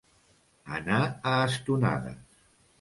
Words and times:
Anar 0.77 1.03
a 1.33 1.35
estonades. 1.53 2.45